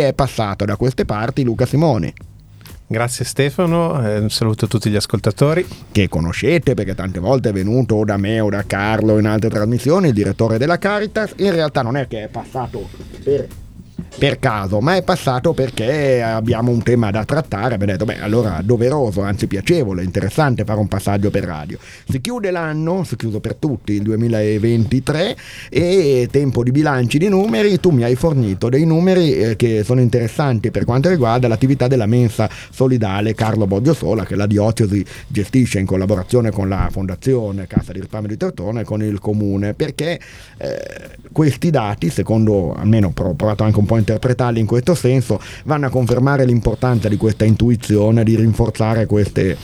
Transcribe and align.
è 0.00 0.12
passato 0.14 0.64
da 0.64 0.76
queste 0.76 1.04
parti 1.04 1.44
Luca 1.44 1.66
Simoni. 1.66 2.12
Grazie 2.86 3.24
Stefano, 3.24 4.06
eh, 4.06 4.18
un 4.18 4.30
saluto 4.30 4.66
a 4.66 4.68
tutti 4.68 4.90
gli 4.90 4.96
ascoltatori. 4.96 5.66
Che 5.90 6.08
conoscete 6.08 6.74
perché 6.74 6.94
tante 6.94 7.18
volte 7.18 7.48
è 7.48 7.52
venuto 7.52 7.96
o 7.96 8.04
da 8.04 8.16
me 8.16 8.40
o 8.40 8.50
da 8.50 8.64
Carlo 8.66 9.18
in 9.18 9.26
altre 9.26 9.48
trasmissioni, 9.48 10.08
il 10.08 10.14
direttore 10.14 10.58
della 10.58 10.78
Caritas. 10.78 11.32
In 11.36 11.52
realtà 11.52 11.82
non 11.82 11.96
è 11.96 12.06
che 12.06 12.24
è 12.24 12.28
passato 12.28 12.88
per 13.22 13.48
per 14.16 14.38
caso, 14.38 14.80
ma 14.80 14.96
è 14.96 15.02
passato 15.02 15.52
perché 15.52 16.22
abbiamo 16.22 16.70
un 16.70 16.82
tema 16.82 17.10
da 17.10 17.24
trattare. 17.24 17.74
Abbiamo 17.74 17.92
detto, 17.92 18.04
beh, 18.04 18.20
allora 18.20 18.60
doveroso, 18.62 19.22
anzi 19.22 19.46
piacevole, 19.46 20.04
interessante 20.04 20.64
fare 20.64 20.78
un 20.78 20.88
passaggio 20.88 21.30
per 21.30 21.44
radio. 21.44 21.78
Si 22.08 22.20
chiude 22.20 22.50
l'anno, 22.50 23.04
si 23.04 23.16
chiude 23.16 23.40
per 23.40 23.56
tutti 23.56 23.92
il 23.92 24.02
2023 24.02 25.36
e 25.68 26.28
tempo 26.30 26.62
di 26.62 26.70
bilanci 26.70 27.18
di 27.18 27.28
numeri. 27.28 27.80
Tu 27.80 27.90
mi 27.90 28.04
hai 28.04 28.14
fornito 28.14 28.68
dei 28.68 28.84
numeri 28.84 29.34
eh, 29.34 29.56
che 29.56 29.82
sono 29.84 30.00
interessanti 30.00 30.70
per 30.70 30.84
quanto 30.84 31.08
riguarda 31.08 31.48
l'attività 31.48 31.88
della 31.88 32.06
mensa 32.06 32.48
solidale 32.70 33.34
Carlo 33.34 33.66
Sola, 33.94 34.24
che 34.24 34.36
la 34.36 34.46
diocesi 34.46 35.04
gestisce 35.26 35.80
in 35.80 35.86
collaborazione 35.86 36.50
con 36.50 36.68
la 36.68 36.88
Fondazione 36.90 37.66
Cassa 37.66 37.92
di 37.92 38.00
Risparmio 38.00 38.28
di 38.28 38.36
Tortona 38.36 38.80
e 38.80 38.84
con 38.84 39.02
il 39.02 39.18
comune, 39.18 39.74
perché 39.74 40.20
eh, 40.58 41.10
questi 41.32 41.70
dati, 41.70 42.10
secondo 42.10 42.74
almeno 42.74 43.12
ho 43.14 43.34
provato 43.34 43.64
anche 43.64 43.78
un 43.78 43.86
po' 43.86 43.93
a 43.94 43.98
interpretarli 43.98 44.60
in 44.60 44.66
questo 44.66 44.94
senso, 44.94 45.40
vanno 45.64 45.86
a 45.86 45.90
confermare 45.90 46.44
l'importanza 46.44 47.08
di 47.08 47.16
questa 47.16 47.44
intuizione, 47.44 48.24
di 48.24 48.36
rinforzare 48.36 49.06
queste 49.06 49.56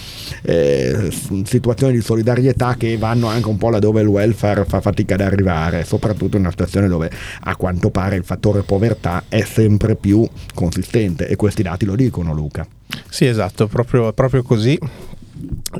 eh, 0.43 1.11
situazioni 1.45 1.95
di 1.95 2.01
solidarietà 2.01 2.75
che 2.75 2.97
vanno 2.97 3.29
anche 3.29 3.49
un 3.49 3.57
po' 3.57 3.71
laddove 3.71 4.01
il 4.01 4.09
welfare 4.09 4.65
fa 4.65 4.81
fatica 4.81 5.15
ad 5.15 5.21
arrivare, 5.21 5.85
soprattutto 5.85 6.37
in 6.37 6.43
una 6.43 6.51
situazione 6.51 6.89
dove 6.89 7.11
a 7.43 7.57
quanto 7.57 7.91
pare 7.91 8.17
il 8.17 8.25
fattore 8.25 8.63
povertà 8.63 9.25
è 9.29 9.43
sempre 9.43 9.97
più 9.97 10.27
consistente 10.55 11.29
e 11.29 11.37
questi 11.37 11.63
dati 11.63 11.85
lo 11.85 11.95
dicono 11.95 12.33
Luca. 12.33 12.67
Sì, 13.09 13.27
esatto, 13.27 13.67
proprio, 13.67 14.13
proprio 14.13 14.43
così 14.43 14.79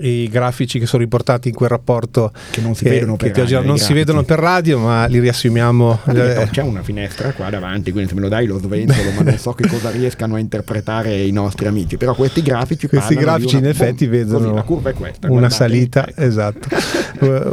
i 0.01 0.29
grafici 0.29 0.79
che 0.79 0.87
sono 0.87 1.03
riportati 1.03 1.49
in 1.49 1.55
quel 1.55 1.69
rapporto 1.69 2.33
che 2.51 2.61
non 2.61 2.75
si 2.75 2.85
eh, 2.85 2.91
vedono, 2.91 3.17
per, 3.17 3.37
radio, 3.37 3.63
non 3.63 3.79
si 3.79 3.93
vedono 3.93 4.23
per 4.23 4.39
radio 4.39 4.79
ma 4.79 5.07
li 5.07 5.19
riassumiamo 5.19 6.01
eh. 6.07 6.49
c'è 6.51 6.63
una 6.63 6.83
finestra 6.83 7.33
qua 7.33 7.51
davanti 7.51 7.91
quindi 7.91 8.09
se 8.09 8.15
me 8.15 8.23
lo 8.23 8.29
dai 8.29 8.47
lo 8.47 8.59
sventolo 8.59 9.11
ma 9.13 9.23
non 9.23 9.39
so 9.39 9.53
che 9.53 9.67
cosa 9.69 9.91
riescano 9.91 10.37
a 10.37 10.39
interpretare 10.39 11.17
i 11.21 11.33
nostri 11.33 11.67
amici 11.67 11.97
però 11.97 12.15
questi 12.15 12.43
grafici 12.43 12.87
questi 12.87 13.15
grafici 13.15 13.57
una, 13.57 13.65
in 13.67 13.71
effetti 13.71 14.07
boh, 14.07 14.11
vedono 14.13 14.65
così, 14.65 14.93
questa 14.95 15.27
una 15.27 15.39
guardate, 15.39 15.55
salita 15.55 16.09
ecco. 16.09 16.21
esatto 16.21 16.69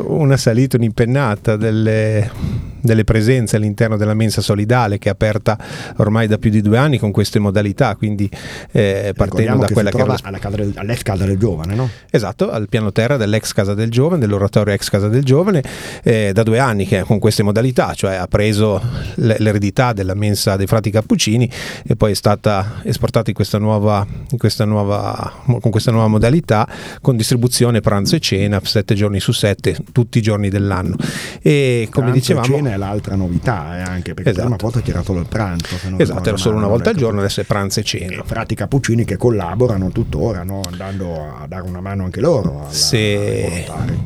una 0.14 0.38
salita 0.38 0.78
un'impennata 0.78 1.56
delle 1.56 2.30
delle 2.88 3.04
presenze 3.04 3.58
all'interno 3.58 3.98
della 3.98 4.16
mensa 4.16 4.42
solidale 4.42 4.98
che 4.98 5.10
è 5.10 5.12
aperta 5.12 5.58
ormai 5.98 6.26
da 6.26 6.40
più 6.40 6.50
di 6.50 6.62
due 6.62 6.78
anni 6.80 6.98
con 6.98 7.12
queste 7.12 7.38
modalità, 7.38 7.96
quindi 7.96 8.28
eh, 8.72 9.14
partendo 9.16 9.66
da 9.66 9.72
quella 9.72 9.92
che 9.92 10.00
era 10.00 10.18
alla 10.24 10.40
casa 10.40 10.56
del, 10.56 10.74
all'ex 10.76 11.04
casa 11.04 11.26
del 11.26 11.38
giovane, 11.38 11.76
no? 11.76 11.90
Esatto, 12.10 12.50
al 12.50 12.68
piano 12.68 12.92
terra 12.92 13.18
dell'ex 13.18 13.54
casa 13.54 13.76
del 13.76 13.92
giovane, 13.92 14.22
dell'oratorio 14.22 14.74
ex 14.74 14.90
casa 14.90 15.08
del 15.08 15.24
giovane, 15.24 15.62
eh, 16.04 16.32
da 16.34 16.42
due 16.42 16.58
anni 16.58 16.88
che 16.88 17.04
con 17.04 17.20
queste 17.20 17.44
modalità, 17.44 17.94
cioè 17.94 18.16
ha 18.16 18.28
preso 18.28 18.82
l'eredità 19.16 19.94
della 19.94 20.16
mensa 20.16 20.56
dei 20.56 20.68
frati 20.68 20.90
cappuccini 20.90 21.50
e 21.86 21.96
poi 21.96 22.12
è 22.12 22.16
stata 22.16 22.82
esportata 22.84 23.30
in 23.30 23.36
questa 23.36 23.58
nuova, 23.58 24.06
in 24.32 24.38
questa 24.38 24.66
nuova, 24.66 25.34
con 25.46 25.70
questa 25.70 25.92
nuova 25.92 26.08
modalità 26.08 26.68
con 27.02 27.16
distribuzione 27.16 27.82
pranzo 27.82 28.16
e 28.16 28.20
cena 28.20 28.60
sette 28.64 28.96
giorni 28.96 29.20
su 29.20 29.32
sette, 29.32 29.78
tutti 29.92 30.18
i 30.18 30.22
giorni 30.22 30.50
dell'anno. 30.50 30.96
E 31.42 31.88
come 31.92 32.12
pranzo 32.12 32.20
dicevamo 32.20 32.77
è 32.78 32.80
l'altra 32.80 33.16
novità, 33.16 33.78
eh, 33.78 33.82
anche 33.82 34.14
perché 34.14 34.30
esatto. 34.30 34.48
prima 34.48 34.62
volta 34.62 34.82
c'era 34.82 35.04
solo 35.04 35.20
il 35.20 35.28
pranzo. 35.28 35.76
esatto, 35.98 36.30
era 36.30 36.38
solo 36.38 36.58
una 36.58 36.68
volta 36.68 36.92
al 36.92 36.96
giorno, 36.96 37.20
adesso 37.20 37.42
è 37.42 37.44
pranzo 37.44 37.80
e 37.80 37.84
cena. 37.84 38.22
E 38.22 38.22
frati 38.24 38.56
cappuccini 38.56 39.04
che 39.04 39.18
collaborano 39.18 39.90
tuttora, 39.90 40.44
no? 40.44 40.62
andando 40.70 41.14
a 41.14 41.46
dare 41.48 41.64
una 41.68 41.82
mano 41.82 42.06
anche 42.06 42.22
loro. 42.22 42.62
Alla, 42.62 42.72
Se 42.72 43.66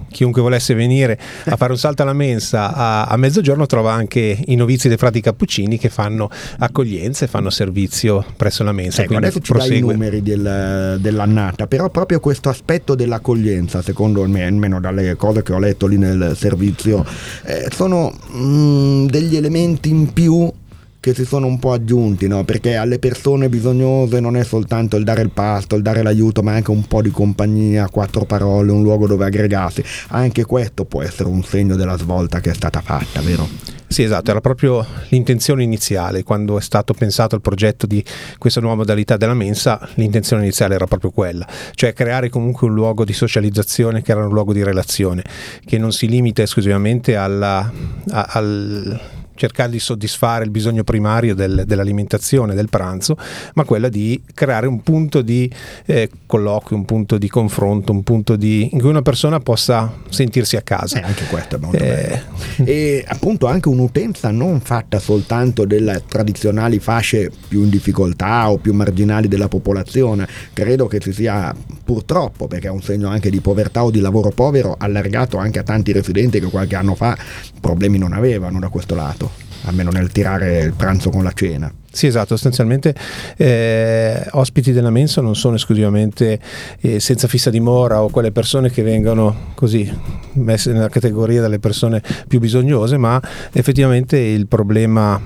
chiunque 0.09 0.41
volesse 0.41 0.73
venire 0.73 1.19
a 1.45 1.55
fare 1.55 1.71
un 1.71 1.77
salto 1.77 2.01
alla 2.01 2.13
mensa 2.13 2.73
a, 2.73 3.03
a, 3.05 3.17
mezzogiorno 3.17 3.65
trova 3.65 3.93
anche 3.93 4.39
i 4.45 4.55
novizi 4.55 4.87
dei 4.87 4.97
frati 4.97 5.21
cappuccini 5.21 5.77
che 5.77 5.89
fanno 5.89 6.29
accoglienza 6.59 7.25
e 7.25 7.27
fanno 7.27 7.49
servizio 7.49 8.25
presso 8.35 8.63
la 8.63 8.71
mensa. 8.71 9.03
Ecco, 9.03 9.15
adesso 9.15 9.39
ci 9.39 9.51
prosegue. 9.51 9.79
dai 9.79 9.89
i 9.89 9.91
numeri 9.91 10.23
del, 10.23 10.97
dell'annata, 10.99 11.67
però 11.67 11.89
proprio 11.89 12.19
questo 12.19 12.49
aspetto 12.49 12.95
dell'accoglienza, 12.95 13.81
secondo 13.81 14.25
me, 14.27 14.45
almeno 14.45 14.79
dalle 14.79 15.15
cose 15.15 15.43
che 15.43 15.53
ho 15.53 15.59
letto 15.59 15.87
lì 15.87 15.97
nel 15.97 16.33
servizio, 16.35 17.05
eh, 17.43 17.67
sono 17.71 18.13
Mm, 18.51 19.05
degli 19.05 19.37
elementi 19.37 19.89
in 19.89 20.11
più 20.11 20.51
che 20.99 21.13
si 21.15 21.25
sono 21.25 21.47
un 21.47 21.57
po' 21.57 21.71
aggiunti, 21.71 22.27
no? 22.27 22.43
perché 22.43 22.75
alle 22.75 22.99
persone 22.99 23.49
bisognose 23.49 24.19
non 24.19 24.35
è 24.35 24.43
soltanto 24.43 24.97
il 24.97 25.03
dare 25.03 25.21
il 25.21 25.31
pasto, 25.31 25.75
il 25.75 25.81
dare 25.81 26.03
l'aiuto, 26.03 26.43
ma 26.43 26.53
anche 26.53 26.69
un 26.69 26.85
po' 26.85 27.01
di 27.01 27.09
compagnia, 27.09 27.89
quattro 27.89 28.25
parole, 28.25 28.71
un 28.71 28.83
luogo 28.83 29.07
dove 29.07 29.25
aggregarsi. 29.25 29.83
Anche 30.09 30.43
questo 30.43 30.85
può 30.85 31.01
essere 31.01 31.29
un 31.29 31.43
segno 31.43 31.75
della 31.75 31.97
svolta 31.97 32.39
che 32.39 32.51
è 32.51 32.53
stata 32.53 32.81
fatta, 32.81 33.21
vero? 33.21 33.47
Sì, 33.91 34.03
esatto, 34.03 34.31
era 34.31 34.39
proprio 34.39 34.85
l'intenzione 35.09 35.63
iniziale, 35.63 36.23
quando 36.23 36.57
è 36.57 36.61
stato 36.61 36.93
pensato 36.93 37.35
il 37.35 37.41
progetto 37.41 37.85
di 37.85 38.01
questa 38.37 38.61
nuova 38.61 38.77
modalità 38.77 39.17
della 39.17 39.33
mensa, 39.33 39.85
l'intenzione 39.95 40.43
iniziale 40.43 40.75
era 40.75 40.85
proprio 40.85 41.11
quella, 41.11 41.45
cioè 41.75 41.91
creare 41.91 42.29
comunque 42.29 42.67
un 42.67 42.73
luogo 42.73 43.03
di 43.03 43.11
socializzazione 43.11 44.01
che 44.01 44.11
era 44.13 44.25
un 44.25 44.31
luogo 44.31 44.53
di 44.53 44.63
relazione, 44.63 45.25
che 45.65 45.77
non 45.77 45.91
si 45.91 46.07
limita 46.07 46.41
esclusivamente 46.41 47.17
alla, 47.17 47.69
a, 48.11 48.27
al 48.29 48.99
cercare 49.35 49.71
di 49.71 49.79
soddisfare 49.79 50.43
il 50.43 50.49
bisogno 50.49 50.83
primario 50.83 51.35
del, 51.35 51.63
dell'alimentazione, 51.65 52.53
del 52.53 52.69
pranzo, 52.69 53.17
ma 53.55 53.63
quella 53.63 53.89
di 53.89 54.21
creare 54.33 54.67
un 54.67 54.81
punto 54.81 55.21
di 55.21 55.51
eh, 55.85 56.09
colloquio, 56.25 56.77
un 56.77 56.85
punto 56.85 57.17
di 57.17 57.27
confronto, 57.27 57.91
un 57.91 58.03
punto 58.03 58.35
di, 58.35 58.69
in 58.71 58.79
cui 58.79 58.89
una 58.89 59.01
persona 59.01 59.39
possa 59.39 59.91
sentirsi 60.09 60.55
a 60.57 60.61
casa. 60.61 60.99
Eh, 60.99 61.03
anche 61.03 61.25
questo 61.25 61.55
è 61.55 61.59
molto 61.59 61.83
eh, 61.83 62.21
bello. 62.57 62.69
E 62.69 63.05
appunto 63.07 63.47
anche 63.47 63.69
un'utenza 63.69 64.31
non 64.31 64.59
fatta 64.61 64.99
soltanto 64.99 65.65
delle 65.65 66.03
tradizionali 66.07 66.79
fasce 66.79 67.31
più 67.47 67.63
in 67.63 67.69
difficoltà 67.69 68.49
o 68.49 68.57
più 68.57 68.73
marginali 68.73 69.27
della 69.27 69.47
popolazione, 69.47 70.27
credo 70.53 70.87
che 70.87 70.99
si 71.01 71.13
sia 71.13 71.53
purtroppo, 71.83 72.47
perché 72.47 72.67
è 72.67 72.71
un 72.71 72.81
segno 72.81 73.09
anche 73.09 73.29
di 73.29 73.41
povertà 73.41 73.83
o 73.83 73.91
di 73.91 73.99
lavoro 73.99 74.29
povero, 74.29 74.75
allargato 74.77 75.37
anche 75.37 75.59
a 75.59 75.63
tanti 75.63 75.91
residenti 75.91 76.39
che 76.39 76.47
qualche 76.47 76.75
anno 76.75 76.95
fa 76.95 77.17
problemi 77.59 77.97
non 77.97 78.13
avevano 78.13 78.59
da 78.59 78.69
questo 78.69 78.95
lato 78.95 79.30
almeno 79.65 79.91
nel 79.91 80.11
tirare 80.11 80.59
il 80.59 80.73
pranzo 80.73 81.09
con 81.09 81.23
la 81.23 81.31
cena. 81.33 81.71
Sì, 81.93 82.07
esatto, 82.07 82.29
sostanzialmente 82.29 82.95
eh, 83.35 84.25
ospiti 84.31 84.71
della 84.71 84.91
mensa 84.91 85.19
non 85.19 85.35
sono 85.35 85.55
esclusivamente 85.55 86.39
eh, 86.79 87.01
senza 87.01 87.27
fissa 87.27 87.49
dimora 87.49 88.01
o 88.01 88.09
quelle 88.09 88.31
persone 88.31 88.71
che 88.71 88.81
vengono 88.81 89.51
così 89.55 89.91
messe 90.33 90.71
nella 90.71 90.87
categoria 90.87 91.41
delle 91.41 91.59
persone 91.59 92.01
più 92.29 92.39
bisognose, 92.39 92.95
ma 92.95 93.21
effettivamente 93.51 94.17
il 94.17 94.47
problema 94.47 95.19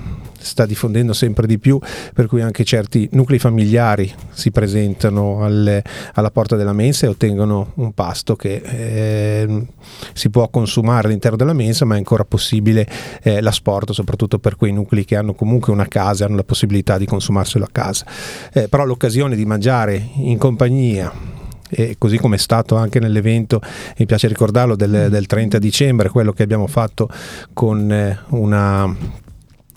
sta 0.46 0.64
diffondendo 0.66 1.12
sempre 1.12 1.46
di 1.46 1.58
più, 1.58 1.78
per 2.14 2.26
cui 2.26 2.40
anche 2.40 2.64
certi 2.64 3.08
nuclei 3.12 3.38
familiari 3.38 4.12
si 4.30 4.50
presentano 4.50 5.44
alle, 5.44 5.82
alla 6.14 6.30
porta 6.30 6.56
della 6.56 6.72
mensa 6.72 7.06
e 7.06 7.08
ottengono 7.08 7.72
un 7.74 7.92
pasto 7.92 8.36
che 8.36 8.62
eh, 8.64 9.66
si 10.12 10.30
può 10.30 10.48
consumare 10.48 11.08
all'interno 11.08 11.36
della 11.36 11.52
mensa, 11.52 11.84
ma 11.84 11.94
è 11.94 11.98
ancora 11.98 12.24
possibile 12.24 12.86
eh, 13.22 13.40
l'asporto, 13.40 13.92
soprattutto 13.92 14.38
per 14.38 14.56
quei 14.56 14.72
nuclei 14.72 15.04
che 15.04 15.16
hanno 15.16 15.34
comunque 15.34 15.72
una 15.72 15.88
casa, 15.88 16.24
hanno 16.24 16.36
la 16.36 16.44
possibilità 16.44 16.98
di 16.98 17.06
consumarselo 17.06 17.64
a 17.64 17.68
casa. 17.70 18.06
Eh, 18.52 18.68
però 18.68 18.84
l'occasione 18.84 19.36
di 19.36 19.44
mangiare 19.44 20.10
in 20.14 20.38
compagnia 20.38 21.34
e 21.68 21.96
così 21.98 22.18
come 22.18 22.36
è 22.36 22.38
stato 22.38 22.76
anche 22.76 23.00
nell'evento, 23.00 23.60
mi 23.98 24.06
piace 24.06 24.28
ricordarlo, 24.28 24.76
del, 24.76 25.08
del 25.10 25.26
30 25.26 25.58
dicembre, 25.58 26.08
quello 26.10 26.32
che 26.32 26.42
abbiamo 26.42 26.66
fatto 26.66 27.08
con 27.52 27.90
eh, 27.90 28.18
una 28.28 29.24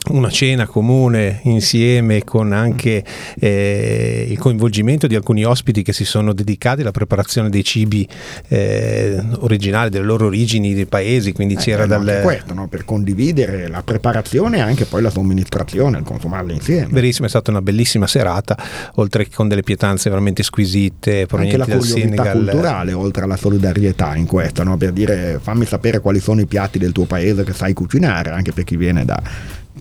una 0.07 0.29
cena 0.29 0.65
comune 0.65 1.41
insieme 1.43 2.23
con 2.23 2.53
anche 2.53 3.03
eh, 3.37 4.25
il 4.29 4.38
coinvolgimento 4.39 5.07
di 5.07 5.15
alcuni 5.15 5.44
ospiti 5.44 5.83
che 5.83 5.94
si 5.94 6.06
sono 6.06 6.33
dedicati 6.33 6.81
alla 6.81 6.91
preparazione 6.91 7.50
dei 7.50 7.63
cibi 7.63 8.07
eh, 8.47 9.21
originali, 9.39 9.89
delle 9.89 10.06
loro 10.06 10.27
origini 10.27 10.74
dei 10.74 10.85
paesi, 10.85 11.33
quindi 11.33 11.56
eh, 11.56 11.57
c'era 11.57 11.85
dal... 11.85 12.21
questo, 12.24 12.53
no? 12.53 12.68
per 12.68 12.85
condividere 12.85 13.68
la 13.68 13.83
preparazione 13.83 14.57
e 14.57 14.62
anche 14.62 14.85
poi 14.85 15.01
la 15.01 15.09
somministrazione, 15.09 16.01
consumarle 16.01 16.53
insieme. 16.53 16.88
Verissimo, 16.91 17.27
è 17.27 17.29
stata 17.29 17.51
una 17.51 17.62
bellissima 17.62 18.07
serata, 18.07 18.57
oltre 18.95 19.25
che 19.25 19.31
con 19.35 19.47
delle 19.47 19.63
pietanze 19.63 20.09
veramente 20.09 20.44
squisite 20.44 21.25
provenienti 21.25 21.69
dal 21.69 21.83
Senegal. 21.83 22.27
Anche 22.27 22.39
la 22.39 22.51
culturale, 22.51 22.94
oltre 22.94 23.24
alla 23.25 23.38
solidarietà 23.38 24.15
in 24.15 24.25
questo, 24.25 24.63
no? 24.63 24.77
per 24.77 24.91
dire 24.91 25.39
fammi 25.41 25.65
sapere 25.65 26.00
quali 26.00 26.19
sono 26.19 26.39
i 26.41 26.45
piatti 26.45 26.79
del 26.79 26.94
tuo 26.94 27.06
paese 27.06 27.44
che 27.44 27.53
sai 27.53 27.74
cucinare, 27.74 28.31
anche 28.31 28.53
per 28.53 28.63
chi 28.63 28.77
viene 28.77 29.06
da 29.06 29.21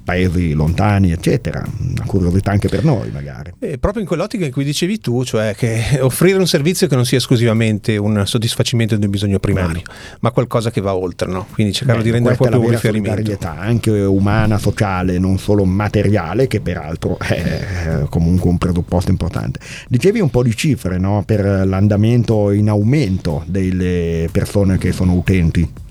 paesi 0.03 0.53
lontani, 0.53 1.13
eccetera. 1.13 1.65
Una 1.79 2.05
curiosità 2.07 2.51
anche 2.51 2.69
per 2.69 2.85
noi, 2.85 3.11
magari. 3.11 3.53
E 3.59 3.79
proprio 3.79 4.03
in 4.03 4.09
quell'ottica 4.09 4.45
in 4.45 4.53
cui 4.53 4.65
dicevi 4.65 4.99
tu, 4.99 5.25
cioè 5.25 5.55
che 5.57 5.99
offrire 6.01 6.39
un 6.39 6.47
servizio 6.47 6.87
che 6.87 6.95
non 6.95 7.05
sia 7.05 7.19
esclusivamente 7.19 7.97
un 7.97 8.23
soddisfacimento 8.27 8.97
di 8.97 9.05
un 9.05 9.11
bisogno 9.11 9.39
primario, 9.39 9.83
Bello. 9.83 10.19
ma 10.21 10.31
qualcosa 10.31 10.71
che 10.71 10.81
va 10.81 10.95
oltre, 10.95 11.31
no? 11.31 11.47
Quindi 11.53 11.73
cercare 11.73 12.03
di 12.03 12.11
rendere 12.11 12.37
proprio 12.37 12.61
un 12.61 12.71
riferimento. 12.71 13.37
anche 13.47 13.91
umana, 13.91 14.59
sociale, 14.59 15.19
non 15.19 15.39
solo 15.39 15.65
materiale, 15.65 16.47
che 16.47 16.61
peraltro 16.61 17.19
è 17.19 18.05
comunque 18.09 18.51
un 18.51 18.59
presupposto 18.59 19.11
importante. 19.11 19.61
Dicevi 19.89 20.21
un 20.21 20.31
po' 20.31 20.43
di 20.43 20.55
cifre 20.55 20.99
no? 20.99 21.23
per 21.25 21.67
l'andamento 21.67 22.51
in 22.51 22.69
aumento 22.69 23.43
delle 23.47 24.29
persone 24.31 24.79
che 24.79 24.93
sono 24.93 25.15
utenti. 25.15 25.87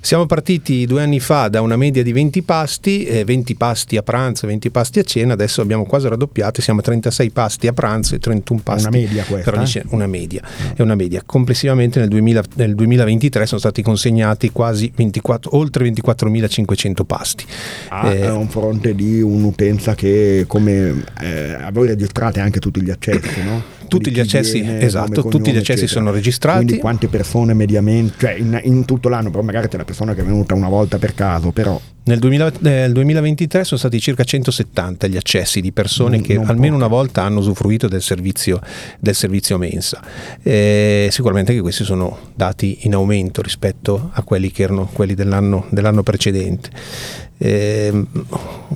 Siamo 0.00 0.26
partiti 0.26 0.86
due 0.86 1.02
anni 1.02 1.18
fa 1.18 1.48
da 1.48 1.60
una 1.62 1.76
media 1.76 2.02
di 2.02 2.12
20 2.12 2.42
pasti, 2.42 3.04
eh, 3.04 3.24
20 3.24 3.54
pasti 3.56 3.96
a 3.96 4.02
pranzo, 4.02 4.46
20 4.46 4.70
pasti 4.70 4.98
a 5.00 5.02
cena, 5.02 5.32
adesso 5.32 5.60
abbiamo 5.60 5.84
quasi 5.84 6.08
raddoppiato, 6.08 6.60
siamo 6.60 6.80
a 6.80 6.82
36 6.82 7.30
pasti 7.30 7.66
a 7.66 7.72
pranzo 7.72 8.14
e 8.14 8.18
31 8.18 8.60
pasti. 8.62 8.86
Una 8.86 8.96
media 8.96 9.24
questa? 9.24 9.50
Per 9.50 9.60
ogni, 9.60 9.82
una 9.88 10.06
media, 10.06 10.42
no. 10.42 10.72
è 10.76 10.82
una 10.82 10.94
media. 10.94 11.22
Complessivamente 11.26 11.98
nel, 11.98 12.08
2000, 12.08 12.42
nel, 12.54 12.74
2023 12.74 13.46
sono 13.46 13.58
stati 13.58 13.82
consegnati 13.82 14.50
quasi 14.52 14.92
24, 14.94 15.56
oltre 15.56 15.88
24.500 15.90 17.04
pasti. 17.04 17.44
Ah, 17.88 18.12
eh, 18.12 18.26
a 18.26 18.34
un 18.34 18.48
fronte 18.48 18.94
di 18.94 19.20
un'utenza 19.20 19.94
che 19.94 20.44
come 20.46 21.04
eh, 21.20 21.58
voi 21.72 21.88
registrate 21.88 22.38
anche 22.38 22.60
tutti 22.60 22.80
gli 22.80 22.90
accessi, 22.90 23.42
no? 23.42 23.75
Tutti 23.88 24.10
gli 24.10 24.20
accessi, 24.20 24.60
viene, 24.60 24.80
esatto, 24.80 25.22
tutti 25.24 25.52
gli 25.52 25.56
accessi 25.56 25.84
eccetera. 25.84 26.00
sono 26.00 26.10
registrati. 26.10 26.64
Quindi 26.64 26.80
quante 26.80 27.08
persone 27.08 27.54
mediamente, 27.54 28.14
cioè 28.18 28.32
in, 28.32 28.60
in, 28.64 28.84
tutto 28.84 29.08
l'anno, 29.08 29.30
però 29.30 29.42
magari 29.42 29.68
c'è 29.68 29.76
la 29.76 29.84
persona 29.84 30.14
che 30.14 30.20
è 30.20 30.24
venuta 30.24 30.54
una 30.54 30.68
volta 30.68 30.98
per 30.98 31.14
caso, 31.14 31.50
però... 31.52 31.80
Nel, 32.06 32.20
2000, 32.20 32.52
nel 32.60 32.92
2023 32.92 33.64
sono 33.64 33.80
stati 33.80 33.98
circa 33.98 34.22
170 34.22 35.08
gli 35.08 35.16
accessi 35.16 35.60
di 35.60 35.72
persone 35.72 36.18
non, 36.18 36.24
che 36.24 36.34
non 36.34 36.44
almeno 36.46 36.74
poco. 36.74 36.84
una 36.84 36.86
volta 36.86 37.22
hanno 37.22 37.40
usufruito 37.40 37.88
del 37.88 38.00
servizio, 38.00 38.60
del 39.00 39.16
servizio 39.16 39.58
mensa. 39.58 40.00
E 40.40 41.08
sicuramente 41.10 41.52
che 41.52 41.60
questi 41.60 41.82
sono 41.82 42.16
dati 42.34 42.78
in 42.82 42.94
aumento 42.94 43.42
rispetto 43.42 44.10
a 44.12 44.22
quelli 44.22 44.52
che 44.52 44.62
erano 44.62 44.88
quelli 44.92 45.14
dell'anno, 45.14 45.66
dell'anno 45.70 46.04
precedente. 46.04 46.70
E, 47.38 48.04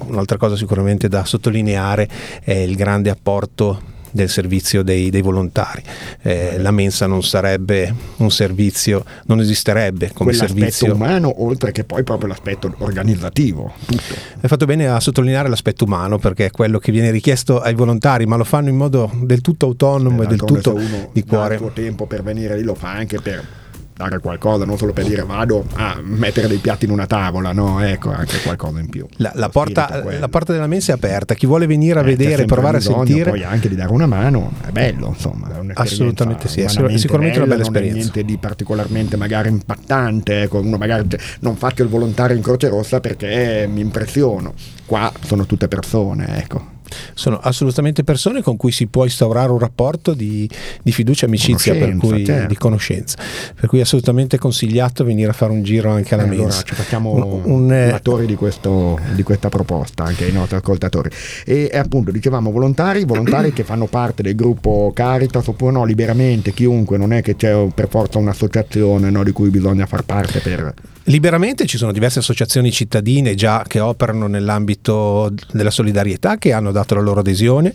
un'altra 0.08 0.36
cosa 0.36 0.56
sicuramente 0.56 1.08
da 1.08 1.24
sottolineare 1.24 2.08
è 2.42 2.52
il 2.52 2.74
grande 2.74 3.10
apporto 3.10 3.89
del 4.10 4.28
servizio 4.28 4.82
dei, 4.82 5.10
dei 5.10 5.22
volontari. 5.22 5.82
Eh, 6.22 6.58
la 6.58 6.70
mensa 6.70 7.06
non 7.06 7.22
sarebbe 7.22 7.94
un 8.16 8.30
servizio, 8.30 9.04
non 9.26 9.40
esisterebbe 9.40 10.10
come 10.12 10.32
servizio 10.32 10.94
umano, 10.94 11.42
oltre 11.42 11.72
che 11.72 11.84
poi 11.84 12.02
proprio 12.02 12.28
l'aspetto 12.28 12.74
organizzativo. 12.78 13.72
Tutto. 13.86 14.14
Hai 14.40 14.48
fatto 14.48 14.66
bene 14.66 14.88
a 14.88 15.00
sottolineare 15.00 15.48
l'aspetto 15.48 15.84
umano 15.84 16.18
perché 16.18 16.46
è 16.46 16.50
quello 16.50 16.78
che 16.78 16.92
viene 16.92 17.10
richiesto 17.10 17.60
ai 17.60 17.74
volontari, 17.74 18.26
ma 18.26 18.36
lo 18.36 18.44
fanno 18.44 18.68
in 18.68 18.76
modo 18.76 19.10
del 19.22 19.40
tutto 19.40 19.66
autonomo 19.66 20.22
eh, 20.22 20.24
e 20.24 20.28
del 20.28 20.38
tutto 20.38 20.78
di 21.12 21.24
cuore. 21.24 21.54
Il 21.54 21.60
suo 21.60 21.70
tempo 21.70 22.06
per 22.06 22.22
venire 22.22 22.56
lì 22.56 22.62
lo 22.62 22.74
fa 22.74 22.90
anche 22.90 23.20
per 23.20 23.59
dare 24.00 24.18
qualcosa, 24.18 24.64
non 24.64 24.78
solo 24.78 24.92
per 24.92 25.04
dire 25.04 25.22
vado 25.22 25.64
a 25.74 25.98
mettere 26.02 26.48
dei 26.48 26.58
piatti 26.58 26.86
in 26.86 26.90
una 26.90 27.06
tavola, 27.06 27.52
no, 27.52 27.80
ecco, 27.80 28.10
anche 28.10 28.40
qualcosa 28.40 28.80
in 28.80 28.88
più. 28.88 29.06
La, 29.16 29.32
la, 29.34 29.48
porta, 29.48 30.02
la 30.18 30.28
porta, 30.28 30.52
della 30.52 30.66
mensa 30.66 30.92
è 30.92 30.94
aperta, 30.94 31.34
chi 31.34 31.46
vuole 31.46 31.66
venire 31.66 31.98
a 31.98 32.02
eh, 32.02 32.06
vedere, 32.06 32.44
provare 32.46 32.78
bisogno, 32.78 33.02
a 33.02 33.06
sentire. 33.06 33.30
Poi 33.30 33.44
anche 33.44 33.68
di 33.68 33.74
dare 33.74 33.92
una 33.92 34.06
mano, 34.06 34.52
è 34.66 34.70
bello, 34.70 35.08
insomma. 35.08 35.48
È 35.48 35.72
Assolutamente 35.74 36.48
sì, 36.48 36.60
è 36.60 36.68
sicuramente 36.68 37.38
bella, 37.38 37.44
una 37.44 37.46
bella 37.46 37.62
esperienza. 37.62 37.72
Non 37.76 37.82
è 37.82 37.92
niente 37.92 38.24
di 38.24 38.38
particolarmente 38.38 39.16
magari 39.16 39.48
impattante, 39.48 40.42
ecco, 40.42 40.60
uno 40.60 40.76
magari 40.76 41.06
non 41.40 41.56
faccio 41.56 41.82
il 41.82 41.88
volontario 41.88 42.36
in 42.36 42.42
Croce 42.42 42.68
Rossa 42.68 43.00
perché 43.00 43.68
mi 43.70 43.80
impressiono. 43.80 44.54
Qua 44.86 45.12
sono 45.20 45.46
tutte 45.46 45.68
persone, 45.68 46.38
ecco 46.38 46.78
sono 47.14 47.38
assolutamente 47.38 48.04
persone 48.04 48.42
con 48.42 48.56
cui 48.56 48.72
si 48.72 48.86
può 48.86 49.04
instaurare 49.04 49.50
un 49.50 49.58
rapporto 49.58 50.14
di, 50.14 50.48
di 50.82 50.92
fiducia 50.92 51.26
amicizia, 51.26 51.74
per 51.74 51.96
cui, 51.96 52.24
certo. 52.24 52.48
di 52.48 52.56
conoscenza. 52.56 53.18
Per 53.54 53.68
cui 53.68 53.78
è 53.78 53.82
assolutamente 53.82 54.38
consigliato 54.38 55.04
venire 55.04 55.30
a 55.30 55.32
fare 55.32 55.52
un 55.52 55.62
giro 55.62 55.90
anche 55.90 56.14
alla 56.14 56.24
eh, 56.24 56.28
allora. 56.28 56.62
Ci 56.62 56.74
facciamo 56.74 57.12
un, 57.12 57.40
un 57.44 57.72
eh, 57.72 57.90
attori 57.90 58.26
di, 58.26 58.34
questo, 58.34 58.98
di, 59.14 59.22
questa 59.22 59.48
proposta 59.48 60.04
anche 60.04 60.24
ai 60.24 60.32
nostri 60.32 60.56
ascoltatori. 60.56 61.10
E, 61.44 61.68
e 61.72 61.78
appunto 61.78 62.10
dicevamo 62.10 62.50
volontari, 62.50 63.04
volontari 63.04 63.52
che 63.52 63.64
fanno 63.64 63.86
parte 63.86 64.22
del 64.22 64.34
gruppo 64.34 64.92
Caritas 64.94 65.46
oppure 65.46 65.72
no, 65.72 65.84
liberamente, 65.84 66.52
chiunque, 66.52 66.96
non 66.96 67.12
è 67.12 67.22
che 67.22 67.36
c'è 67.36 67.68
per 67.74 67.88
forza 67.88 68.18
un'associazione 68.18 69.10
no, 69.10 69.22
di 69.24 69.32
cui 69.32 69.50
bisogna 69.50 69.86
far 69.86 70.02
parte 70.04 70.40
per 70.40 70.74
Liberamente 71.10 71.66
ci 71.66 71.76
sono 71.76 71.90
diverse 71.90 72.20
associazioni 72.20 72.70
cittadine 72.70 73.34
già 73.34 73.64
che 73.66 73.80
operano 73.80 74.28
nell'ambito 74.28 75.34
della 75.50 75.72
solidarietà 75.72 76.36
che 76.36 76.52
hanno 76.52 76.70
dato 76.70 76.94
la 76.94 77.00
loro 77.00 77.18
adesione, 77.18 77.72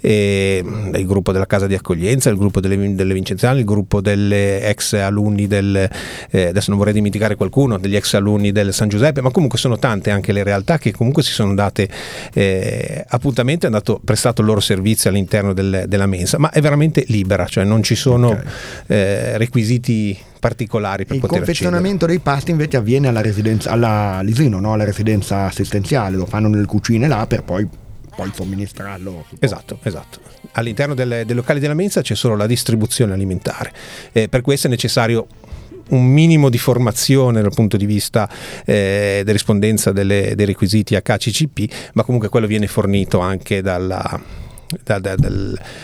il 0.00 1.04
gruppo 1.04 1.30
della 1.30 1.44
Casa 1.44 1.66
di 1.66 1.74
Accoglienza, 1.74 2.30
il 2.30 2.38
gruppo 2.38 2.58
delle, 2.58 2.94
delle 2.94 3.12
Vincenziane, 3.12 3.58
il 3.58 3.66
gruppo 3.66 4.00
delle 4.00 4.62
ex 4.62 4.94
alunni 4.94 5.46
del, 5.46 5.90
eh, 6.30 6.46
adesso 6.46 6.70
non 6.70 6.78
vorrei 6.78 6.94
dimenticare 6.94 7.34
qualcuno, 7.34 7.78
degli 7.78 7.96
ex 7.96 8.14
alunni 8.14 8.50
del 8.50 8.72
San 8.72 8.88
Giuseppe, 8.88 9.20
ma 9.20 9.30
comunque 9.30 9.58
sono 9.58 9.78
tante 9.78 10.10
anche 10.10 10.32
le 10.32 10.42
realtà 10.42 10.78
che 10.78 10.90
comunque 10.90 11.22
si 11.22 11.32
sono 11.32 11.54
date 11.54 11.86
eh, 12.32 13.04
appuntamento 13.08 13.66
e 13.66 13.68
hanno 13.68 13.76
dato, 13.76 14.00
prestato 14.02 14.40
il 14.40 14.46
loro 14.46 14.60
servizio 14.60 15.10
all'interno 15.10 15.52
del, 15.52 15.84
della 15.86 16.06
mensa, 16.06 16.38
ma 16.38 16.48
è 16.48 16.62
veramente 16.62 17.04
libera, 17.08 17.44
cioè 17.44 17.64
non 17.64 17.82
ci 17.82 17.94
sono 17.94 18.30
okay. 18.30 18.44
eh, 18.86 19.36
requisiti 19.36 20.28
particolari 20.40 21.04
per 21.04 21.14
il 21.14 21.20
poter 21.20 21.38
Il 21.38 21.44
confezionamento 21.44 22.04
accedere. 22.06 22.22
dei 22.24 22.34
pasti 22.34 22.50
invece 22.50 22.76
avviene 22.78 23.06
alla 23.06 23.20
residenza, 23.20 23.70
all'Isino, 23.70 24.58
no? 24.58 24.72
alla 24.72 24.84
residenza 24.84 25.44
assistenziale, 25.44 26.16
lo 26.16 26.26
fanno 26.26 26.48
nelle 26.48 26.66
cucine 26.66 27.06
là 27.06 27.26
per 27.28 27.44
poi 27.44 27.68
poi 28.20 28.30
somministrarlo. 28.34 29.24
Esatto, 29.38 29.78
esatto. 29.82 30.18
All'interno 30.52 30.94
delle, 30.94 31.24
dei 31.24 31.34
locali 31.34 31.60
della 31.60 31.74
mensa 31.74 32.02
c'è 32.02 32.14
solo 32.14 32.36
la 32.36 32.46
distribuzione 32.46 33.12
alimentare. 33.12 33.72
Eh, 34.12 34.28
per 34.28 34.42
questo 34.42 34.66
è 34.66 34.70
necessario 34.70 35.26
un 35.90 36.04
minimo 36.04 36.50
di 36.50 36.58
formazione 36.58 37.40
dal 37.40 37.54
punto 37.54 37.76
di 37.76 37.86
vista 37.86 38.28
eh, 38.64 39.20
della 39.20 39.32
rispondenza 39.32 39.92
delle, 39.92 40.34
dei 40.34 40.46
requisiti 40.46 40.94
HCCP, 41.00 41.72
ma 41.94 42.02
comunque 42.02 42.28
quello 42.28 42.46
viene 42.46 42.66
fornito 42.66 43.20
anche 43.20 43.62
dalla, 43.62 44.20
da, 44.84 44.98
da, 44.98 45.16
da, 45.16 45.28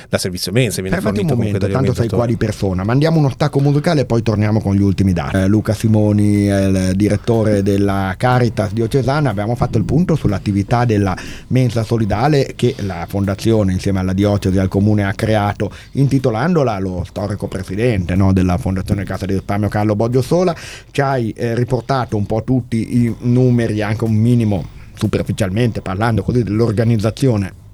da 0.08 0.18
servizio 0.18 0.52
mensa 0.52 0.80
viene 0.80 0.96
Fermati 0.96 1.20
un 1.20 1.26
momento, 1.26 1.66
tanto 1.68 1.94
sai 1.94 2.08
qua 2.08 2.26
di 2.26 2.36
persona. 2.36 2.84
Mandiamo 2.84 3.18
uno 3.18 3.30
stacco 3.30 3.58
musicale 3.60 4.02
e 4.02 4.04
poi 4.04 4.22
torniamo 4.22 4.60
con 4.60 4.74
gli 4.74 4.80
ultimi 4.80 5.12
dati. 5.12 5.36
Eh, 5.36 5.46
Luca 5.46 5.74
Simoni 5.74 6.46
è 6.46 6.66
il 6.66 6.92
direttore 6.94 7.62
della 7.62 8.14
Caritas 8.16 8.72
diocesana. 8.72 9.30
Abbiamo 9.30 9.54
fatto 9.54 9.78
il 9.78 9.84
punto 9.84 10.14
sull'attività 10.14 10.84
della 10.84 11.16
mensa 11.48 11.82
solidale 11.82 12.52
che 12.54 12.74
la 12.78 13.06
fondazione 13.08 13.72
insieme 13.72 13.98
alla 13.98 14.12
diocesi 14.12 14.56
e 14.56 14.60
al 14.60 14.68
comune 14.68 15.04
ha 15.04 15.12
creato 15.14 15.70
intitolandola 15.92 16.78
lo 16.78 17.04
storico 17.04 17.48
presidente 17.48 18.14
no, 18.14 18.32
della 18.32 18.58
fondazione 18.58 19.04
Casa 19.04 19.26
di 19.26 19.34
Risparmio 19.34 19.68
Carlo 19.68 19.96
Boggio 19.96 20.22
Sola 20.22 20.54
ci 20.90 21.00
hai 21.00 21.30
eh, 21.30 21.54
riportato 21.54 22.16
un 22.16 22.26
po' 22.26 22.42
tutti 22.44 23.04
i 23.04 23.14
numeri 23.20 23.82
anche 23.82 24.04
un 24.04 24.14
minimo 24.14 24.64
superficialmente 24.94 25.80
parlando 25.80 26.22
così 26.22 26.42
dell'organizzazione 26.42 27.64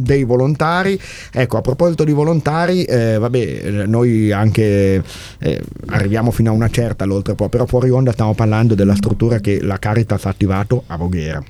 dei 0.00 0.24
volontari. 0.24 0.98
Ecco, 1.32 1.56
a 1.58 1.60
proposito 1.60 2.04
di 2.04 2.12
volontari, 2.12 2.84
eh, 2.84 3.18
vabbè, 3.18 3.84
noi 3.86 4.32
anche 4.32 5.02
eh, 5.38 5.62
arriviamo 5.86 6.30
fino 6.30 6.50
a 6.50 6.54
una 6.54 6.70
certa, 6.70 7.04
l'oltre 7.04 7.34
po', 7.34 7.48
però 7.48 7.66
fuori 7.66 7.90
onda 7.90 8.12
stiamo 8.12 8.34
parlando 8.34 8.74
della 8.74 8.94
struttura 8.94 9.38
che 9.38 9.60
la 9.62 9.78
Caritas 9.78 10.24
ha 10.24 10.30
attivato 10.30 10.84
a 10.86 10.96
Voghera. 10.96 11.42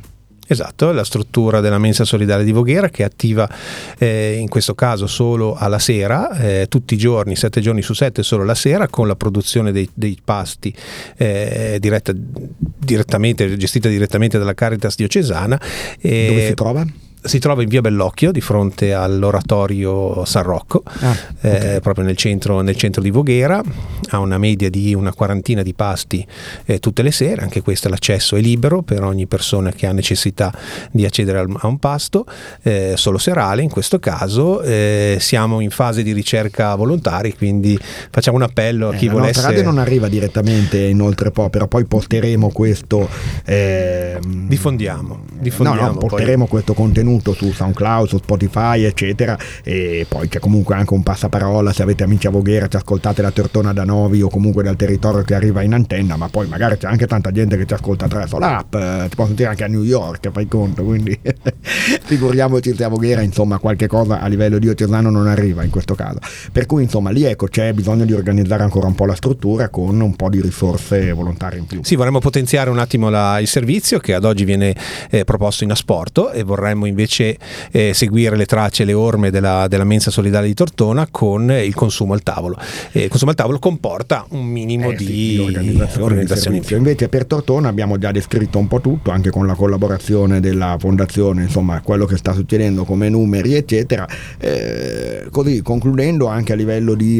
Esatto, 0.51 0.91
la 0.91 1.05
struttura 1.05 1.61
della 1.61 1.79
mensa 1.79 2.05
solidale 2.05 2.43
di 2.43 2.51
Voghera 2.51 2.89
che 2.89 3.05
è 3.05 3.07
attiva 3.07 3.49
eh, 3.97 4.37
in 4.37 4.49
questo 4.49 4.75
caso 4.75 5.07
solo 5.07 5.55
alla 5.55 5.79
sera, 5.79 6.29
eh, 6.41 6.67
tutti 6.69 6.95
i 6.95 6.97
giorni, 6.97 7.37
sette 7.37 7.61
giorni 7.61 7.83
su 7.83 7.95
sette 7.95 8.25
solo 8.25 8.43
la 8.43 8.57
sera, 8.57 8.89
con 8.89 9.07
la 9.07 9.15
produzione 9.15 9.71
dei, 9.71 9.89
dei 9.95 10.19
pasti 10.25 10.75
eh, 11.17 11.77
diretta, 11.79 12.13
direttamente, 12.17 13.57
gestita 13.57 13.89
direttamente 13.89 14.39
dalla 14.39 14.55
Caritas 14.55 14.97
diocesana. 14.97 15.57
Dove 16.03 16.47
si 16.49 16.55
trova? 16.55 16.85
Si 17.23 17.39
trova 17.39 17.63
in 17.63 17.69
via 17.69 17.81
Bellocchio 17.83 18.33
di 18.33 18.41
fronte 18.41 18.95
all'oratorio 18.95 20.25
San 20.25 20.43
Rocco, 20.43 20.83
ah, 20.85 21.17
okay. 21.37 21.77
eh, 21.77 21.81
proprio 21.81 22.05
nel 22.05 22.17
centro, 22.17 22.63
nel 22.63 22.77
centro, 22.77 23.03
di 23.03 23.11
Voghera, 23.11 23.63
ha 24.11 24.19
una 24.19 24.39
media 24.39 24.71
di 24.71 24.95
una 24.95 25.13
quarantina 25.13 25.63
di 25.63 25.75
pasti 25.75 26.27
eh, 26.65 26.79
tutte 26.79 27.03
le 27.03 27.11
sere, 27.11 27.43
anche 27.43 27.61
questo 27.61 27.89
l'accesso 27.89 28.37
è 28.37 28.41
libero 28.41 28.83
per 28.83 29.03
ogni 29.03 29.27
persona 29.27 29.71
che 29.71 29.87
ha 29.87 29.93
necessità 29.93 30.53
di 30.91 31.05
accedere 31.05 31.47
a 31.59 31.67
un 31.67 31.79
pasto, 31.79 32.25
eh, 32.63 32.95
solo 32.97 33.19
serale 33.19 33.63
in 33.63 33.71
questo 33.71 33.99
caso, 33.99 34.63
eh, 34.63 35.19
siamo 35.21 35.61
in 35.61 35.71
fase 35.71 36.03
di 36.03 36.13
ricerca 36.13 36.75
volontari, 36.75 37.37
quindi 37.37 37.79
facciamo 38.11 38.39
un 38.39 38.45
appello 38.45 38.89
a 38.89 38.95
chi 38.95 39.07
eh, 39.07 39.11
volesse... 39.11 39.43
La 39.43 39.49
radio 39.49 39.65
non 39.65 39.79
arriva 39.79 40.09
direttamente 40.09 40.79
in 40.79 41.01
Oltrepo, 41.01 41.51
però 41.51 41.67
poi 41.67 41.85
posteremo 41.85 42.51
questo... 42.51 43.09
Ehm, 43.45 44.49
diffondiamo, 44.49 45.25
diffondiamo 45.39 45.87
no, 45.87 45.93
no, 45.93 45.99
porteremo 45.99 46.45
poi. 46.45 46.49
questo 46.49 46.73
contenuto 46.73 47.09
contenuto 47.11 47.33
su 47.33 47.53
SoundCloud, 47.53 48.09
su 48.09 48.19
Spotify, 48.19 48.85
eccetera. 48.85 49.37
E 49.65 50.07
poi 50.09 50.29
c'è 50.29 50.39
comunque 50.39 50.75
anche 50.77 50.95
un 50.95 51.03
passaparola. 51.03 51.73
Se 51.73 51.83
avete 51.83 52.05
amici 52.05 52.27
a 52.27 52.31
Voghera, 52.31 52.69
ci 52.69 52.77
ascoltate 52.77 53.23
la 53.23 53.31
Tortona 53.31 53.73
da 53.73 53.85
Novi 53.85 54.23
o 54.23 54.29
comunque 54.29 54.63
dal 54.63 54.77
territorio 54.77 55.23
che 55.23 55.35
arriva 55.35 55.63
in 55.63 55.75
antenna, 55.75 56.17
ma 56.17 56.29
poi 56.29 56.47
magari 56.47 56.77
c'è 56.77 56.87
anche 56.87 57.07
tanta 57.07 57.33
gente 57.33 57.57
che 57.57 57.67
ci 57.67 57.75
ascolta 57.75 58.05
attraverso 58.05 58.39
l'app, 58.39 58.75
eh, 58.75 59.07
ti 59.09 59.17
può 59.17 59.27
sentire 59.27 59.49
anche 59.49 59.65
a 59.65 59.67
New 59.67 59.83
York, 59.83 60.31
fai 60.31 60.47
conto, 60.47 60.85
quindi 60.85 61.19
figuriamoci 62.05 62.75
se 62.75 62.85
a 62.85 62.89
Voghera 62.89 63.23
insomma 63.23 63.59
qualche 63.59 63.87
cosa 63.87 64.21
a 64.21 64.27
livello 64.27 64.59
diocesano 64.59 65.11
non 65.11 65.27
arriva 65.27 65.65
in 65.65 65.71
questo 65.71 65.95
caso. 65.95 66.19
Per 66.53 66.67
cui 66.67 66.83
insomma 66.83 67.11
lì 67.11 67.25
ecco 67.25 67.47
c'è 67.47 67.73
bisogno 67.73 68.05
di 68.05 68.13
organizzare 68.13 68.63
ancora 68.63 68.87
un 68.87 68.95
po' 68.95 69.07
la 69.07 69.15
struttura 69.15 69.69
con 69.69 70.01
un 70.01 70.15
po' 70.15 70.29
di 70.29 70.41
risorse 70.41 71.13
volontarie 71.13 71.59
in 71.59 71.67
più. 71.67 71.81
Sì, 71.83 71.97
vorremmo 71.97 72.21
potenziare 72.21 72.71
un 72.71 72.79
attimo 72.79 73.09
la, 73.09 73.39
il 73.41 73.49
servizio 73.49 73.99
che 73.99 74.15
ad 74.15 74.25
oggi 74.25 74.45
viene 74.45 74.75
eh, 75.11 75.25
proposto 75.25 75.65
in 75.65 75.71
asporto 75.71 76.31
e 76.31 76.43
vorremmo 76.43 76.87
invece 76.87 77.00
eh, 77.71 77.93
seguire 77.95 78.37
le 78.37 78.47
tracce 78.47 78.83
e 78.83 78.87
le 78.87 78.93
orme 78.93 79.31
della, 79.31 79.67
della, 79.69 79.85
mensa 79.85 80.11
solidale 80.11 80.47
di 80.47 80.55
Tortona 80.55 81.07
con 81.11 81.51
il 81.51 81.75
consumo 81.75 82.13
al 82.13 82.23
tavolo. 82.23 82.57
Eh, 82.93 83.05
il 83.05 83.09
consumo 83.09 83.31
al 83.31 83.37
tavolo 83.37 83.59
comporta 83.59 84.25
un 84.31 84.47
minimo 84.47 84.91
Eh 84.91 84.97
di, 84.97 85.07
di 85.07 85.39
organizzazione, 85.39 86.05
organizzazione 86.05 86.59
di 86.59 86.65
servizio. 86.65 86.77
Invece 86.77 87.09
per 87.09 87.25
Tortona 87.27 87.69
abbiamo 87.69 87.99
già 87.99 88.11
descritto 88.11 88.59
un 88.59 88.69
po' 88.69 88.81
tutto, 88.81 89.11
anche 89.11 89.31
con 89.31 89.47
la 89.47 89.55
collaborazione 89.55 90.41
della 90.41 90.77
fondazione, 90.79 91.43
insomma 91.43 91.81
quello 91.83 92.07
che 92.07 92.17
sta 92.17 92.33
succedendo 92.33 92.85
come 92.85 93.09
numeri 93.09 93.55
eccetera. 93.55 94.07
Eh, 94.39 95.27
così 95.31 95.63
concludendo 95.63 96.27
anche 96.27 96.53
a 96.53 96.57
livello 96.57 96.95
di 96.95 97.19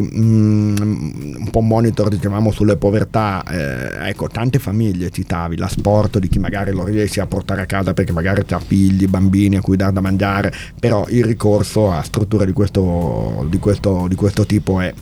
un 1.51 1.59
po' 1.59 1.59
monitor 1.59 2.07
dicevamo 2.07 2.51
sulle 2.51 2.77
povertà, 2.77 3.43
eh, 3.43 4.09
ecco 4.09 4.29
tante 4.29 4.57
famiglie 4.57 5.09
citavi, 5.09 5.57
l'asporto 5.57 6.17
di 6.17 6.29
chi 6.29 6.39
magari 6.39 6.71
lo 6.71 6.85
riesce 6.85 7.19
a 7.19 7.27
portare 7.27 7.61
a 7.61 7.65
casa 7.65 7.93
perché 7.93 8.13
magari 8.13 8.43
ha 8.47 8.59
figli, 8.59 9.07
bambini 9.07 9.57
a 9.57 9.61
cui 9.61 9.75
dar 9.75 9.91
da 9.91 9.99
mangiare, 9.99 10.53
però 10.79 11.05
il 11.09 11.25
ricorso 11.25 11.91
a 11.91 12.01
strutture 12.03 12.45
di 12.45 12.53
questo, 12.53 13.45
di 13.49 13.59
questo, 13.59 14.07
di 14.07 14.15
questo 14.15 14.45
tipo 14.45 14.79
è 14.79 14.93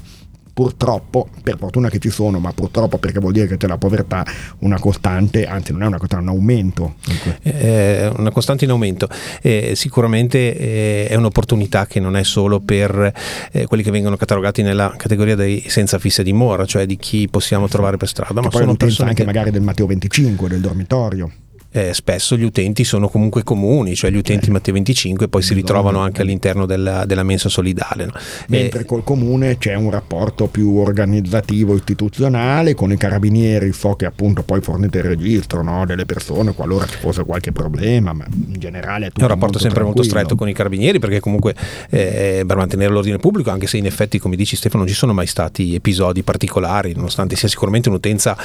purtroppo, 0.59 1.29
per 1.41 1.57
fortuna 1.57 1.87
che 1.87 1.99
ci 1.99 2.09
sono, 2.09 2.37
ma 2.39 2.51
purtroppo 2.51 2.97
perché 2.97 3.21
vuol 3.21 3.31
dire 3.31 3.47
che 3.47 3.55
c'è 3.55 3.65
la 3.65 3.77
povertà, 3.77 4.25
una 4.59 4.77
costante, 4.77 5.45
anzi 5.45 5.71
non 5.71 5.83
è 5.83 5.85
una 5.85 5.97
costante, 5.97 6.25
è 6.25 6.29
un 6.29 6.35
aumento. 6.35 6.95
Eh, 7.43 8.11
una 8.17 8.29
costante 8.29 8.65
in 8.65 8.71
aumento. 8.71 9.07
Eh, 9.41 9.71
sicuramente 9.75 10.57
eh, 10.57 11.07
è 11.07 11.15
un'opportunità 11.15 11.87
che 11.87 12.01
non 12.01 12.17
è 12.17 12.23
solo 12.23 12.59
per 12.59 13.13
eh, 13.53 13.67
quelli 13.67 13.83
che 13.83 13.91
vengono 13.91 14.17
catalogati 14.17 14.61
nella 14.61 14.93
categoria 14.97 15.35
dei 15.35 15.63
senza 15.65 15.97
fissa 15.97 16.23
dimora, 16.23 16.65
cioè 16.65 16.85
di 16.85 16.97
chi 16.97 17.29
possiamo 17.29 17.69
trovare 17.69 17.95
per 17.95 18.09
strada, 18.09 18.33
Che 18.33 18.41
ma 18.41 18.49
poi 18.49 18.59
sono 18.59 18.75
persone 18.75 19.09
anche 19.11 19.21
che 19.21 19.27
magari 19.27 19.51
del 19.51 19.61
Matteo 19.61 19.85
25, 19.85 20.49
del 20.49 20.59
dormitorio. 20.59 21.31
Eh, 21.71 21.93
spesso 21.93 22.35
gli 22.35 22.43
utenti 22.43 22.83
sono 22.83 23.07
comunque 23.09 23.43
comuni, 23.43 23.95
cioè 23.95 24.09
gli 24.11 24.17
utenti 24.17 24.49
Eh. 24.49 24.51
Matteo 24.51 24.73
25 24.73 25.27
poi 25.27 25.41
si 25.41 25.53
Bisogna- 25.53 25.67
ritrovano 25.67 25.99
anche 26.03 26.21
all'interno 26.21 26.65
della, 26.65 27.05
della 27.05 27.23
mensa 27.23 27.47
solidale. 27.49 28.05
no? 28.05 28.11
Mentre 28.47 28.81
Eh, 28.81 28.85
col 28.85 29.03
comune 29.03 29.57
c'è 29.57 29.75
un 29.75 29.89
rapporto 29.91 30.47
più 30.47 30.75
organizzativo 30.77 31.75
istituzionale, 31.75 32.73
con 32.75 32.91
i 32.91 32.97
carabinieri 32.97 33.71
so 33.73 33.93
che 33.95 34.05
appunto 34.05 34.41
poi 34.43 34.61
fornite 34.61 34.97
il 34.99 35.03
registro 35.03 35.61
no, 35.61 35.85
delle 35.85 36.05
persone 36.05 36.53
qualora 36.53 36.85
ci 36.85 36.97
fosse 36.97 37.23
qualche 37.23 37.51
problema, 37.51 38.13
ma 38.13 38.25
in 38.29 38.59
generale 38.59 39.07
è 39.07 39.09
È 39.09 39.21
un 39.21 39.27
rapporto 39.27 39.45
molto 39.45 39.59
sempre 39.59 39.83
molto 39.83 40.01
tranquillo. 40.01 40.03
stretto 40.19 40.35
con 40.35 40.49
i 40.49 40.53
carabinieri 40.53 40.99
perché 40.99 41.19
comunque 41.19 41.53
eh, 41.89 42.43
per 42.47 42.57
mantenere 42.57 42.91
l'ordine 42.91 43.17
pubblico, 43.17 43.51
anche 43.51 43.67
se 43.67 43.77
in 43.77 43.85
effetti 43.85 44.17
come 44.17 44.35
dici 44.35 44.55
Stefano 44.55 44.83
non 44.83 44.91
ci 44.91 44.97
sono 44.97 45.13
mai 45.13 45.27
stati 45.27 45.75
episodi 45.75 46.23
particolari, 46.23 46.93
nonostante 46.95 47.35
sia 47.35 47.47
sicuramente 47.47 47.89
un'utenza 47.89 48.35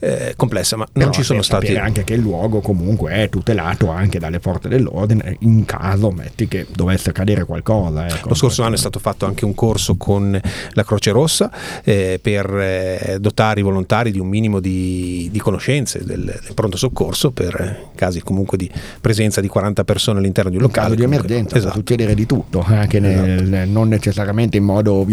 eh, 0.00 0.34
complessa, 0.36 0.76
ma 0.76 0.86
Però 0.90 1.04
non 1.06 1.14
ci 1.14 1.22
sono 1.22 1.42
stati... 1.42 1.76
anche 1.76 2.02
che 2.04 2.14
il 2.14 2.20
luogo 2.20 2.54
comunque 2.60 2.70
è 3.08 3.28
tutelato 3.28 3.90
anche 3.90 4.18
dalle 4.18 4.38
forze 4.40 4.68
dell'ordine 4.68 5.36
in 5.40 5.64
caso 5.64 6.10
metti 6.10 6.48
che 6.48 6.66
dovesse 6.74 7.10
accadere 7.10 7.44
qualcosa. 7.44 8.06
Ecco. 8.06 8.28
Lo 8.28 8.34
scorso 8.34 8.62
anno 8.62 8.74
è 8.74 8.78
stato 8.78 8.98
fatto 8.98 9.26
anche 9.26 9.44
un 9.44 9.54
corso 9.54 9.96
con 9.96 10.38
la 10.72 10.84
Croce 10.84 11.10
Rossa 11.10 11.50
eh, 11.84 12.18
per 12.20 12.46
eh, 12.54 13.16
dotare 13.20 13.60
i 13.60 13.62
volontari 13.62 14.10
di 14.10 14.18
un 14.18 14.28
minimo 14.28 14.60
di, 14.60 15.28
di 15.32 15.38
conoscenze 15.38 16.04
del, 16.04 16.24
del 16.24 16.54
pronto 16.54 16.76
soccorso 16.76 17.30
per 17.30 17.54
eh, 17.60 17.86
casi 17.94 18.20
comunque 18.22 18.56
di 18.56 18.70
presenza 19.00 19.40
di 19.40 19.48
40 19.48 19.84
persone 19.84 20.18
all'interno 20.18 20.50
di 20.50 20.56
un 20.56 20.62
in 20.62 20.68
locale. 20.68 20.86
caso 20.88 20.98
di 20.98 21.02
comunque- 21.04 21.26
emergenza 21.28 21.50
può 21.50 21.58
Esatto. 21.58 21.78
succedere 21.78 22.14
di 22.14 22.26
tutto, 22.26 22.62
anche 22.66 22.98
nel- 23.00 23.68
non 23.68 23.88
necessariamente 23.88 24.56
in 24.56 24.64
modo 24.64 25.04
violento 25.04 25.10